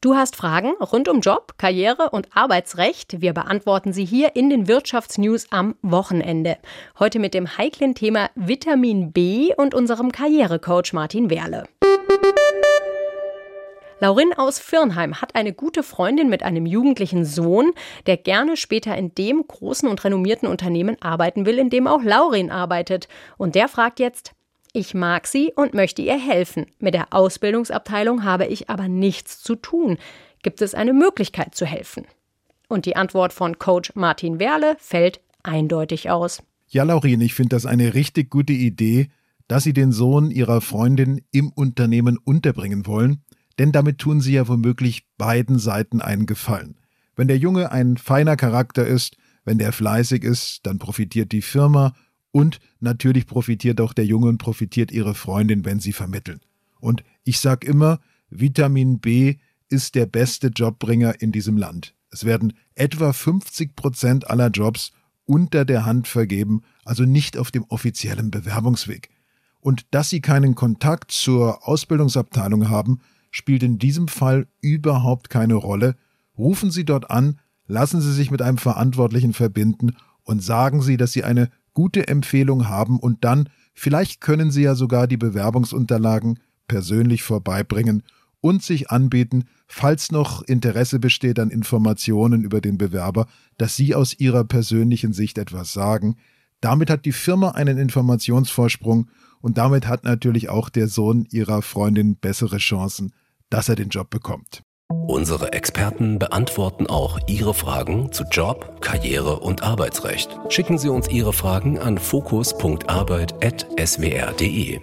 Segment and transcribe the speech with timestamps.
[0.00, 3.20] Du hast Fragen rund um Job, Karriere und Arbeitsrecht.
[3.20, 6.56] Wir beantworten sie hier in den Wirtschaftsnews am Wochenende.
[7.00, 11.64] Heute mit dem heiklen Thema Vitamin B und unserem Karrierecoach Martin Werle.
[13.98, 17.72] Laurin aus Firnheim hat eine gute Freundin mit einem jugendlichen Sohn,
[18.06, 22.52] der gerne später in dem großen und renommierten Unternehmen arbeiten will, in dem auch Laurin
[22.52, 23.08] arbeitet.
[23.36, 24.36] Und der fragt jetzt,
[24.72, 26.66] ich mag sie und möchte ihr helfen.
[26.78, 29.98] Mit der Ausbildungsabteilung habe ich aber nichts zu tun.
[30.42, 32.04] Gibt es eine Möglichkeit zu helfen?
[32.68, 36.42] Und die Antwort von Coach Martin Werle fällt eindeutig aus.
[36.68, 39.08] Ja, Laurin, ich finde das eine richtig gute Idee,
[39.48, 43.22] dass Sie den Sohn Ihrer Freundin im Unternehmen unterbringen wollen,
[43.58, 46.78] denn damit tun Sie ja womöglich beiden Seiten einen Gefallen.
[47.16, 51.94] Wenn der Junge ein feiner Charakter ist, wenn der fleißig ist, dann profitiert die Firma
[52.30, 56.40] und natürlich profitiert auch der Junge und profitiert ihre Freundin, wenn sie vermitteln.
[56.80, 59.36] Und ich sag immer, Vitamin B
[59.68, 61.94] ist der beste Jobbringer in diesem Land.
[62.10, 64.92] Es werden etwa 50 Prozent aller Jobs
[65.24, 69.10] unter der Hand vergeben, also nicht auf dem offiziellen Bewerbungsweg.
[69.60, 75.96] Und dass Sie keinen Kontakt zur Ausbildungsabteilung haben, spielt in diesem Fall überhaupt keine Rolle.
[76.38, 81.12] Rufen Sie dort an, lassen Sie sich mit einem Verantwortlichen verbinden und sagen Sie, dass
[81.12, 87.22] Sie eine gute Empfehlung haben und dann, vielleicht können Sie ja sogar die Bewerbungsunterlagen persönlich
[87.22, 88.02] vorbeibringen
[88.40, 94.18] und sich anbieten, falls noch Interesse besteht an Informationen über den Bewerber, dass Sie aus
[94.18, 96.16] Ihrer persönlichen Sicht etwas sagen.
[96.60, 99.08] Damit hat die Firma einen Informationsvorsprung
[99.40, 103.12] und damit hat natürlich auch der Sohn Ihrer Freundin bessere Chancen,
[103.50, 104.64] dass er den Job bekommt.
[105.08, 110.38] Unsere Experten beantworten auch Ihre Fragen zu Job, Karriere und Arbeitsrecht.
[110.50, 114.80] Schicken Sie uns Ihre Fragen an fokus.arbeit.swr.de.